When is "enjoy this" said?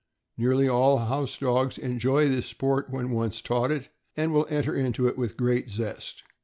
1.77-2.47